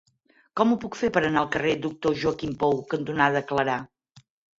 [0.59, 3.77] Com ho puc fer per anar al carrer Doctor Joaquim Pou cantonada Clarà?